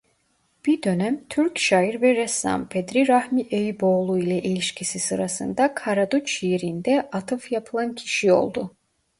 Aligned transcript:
Bir 0.65 0.83
dönem 0.83 1.27
Türk 1.29 1.59
şair 1.59 2.01
ve 2.01 2.15
ressam 2.15 2.67
Bedri 2.75 3.07
Rahmi 3.07 3.41
Eyüboğlu 3.41 4.19
ile 4.19 4.41
ilişkisi 4.41 4.99
sırasında 4.99 5.73
"Karadut" 5.75 6.27
şiirinde 6.27 7.09
atıf 7.11 7.51
yapılan 7.51 7.95
kişi 7.95 8.33
oldu. 8.33 8.75